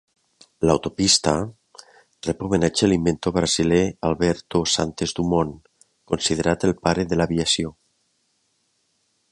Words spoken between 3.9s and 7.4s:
Alberto Santos-Dumont, considerat el "pare de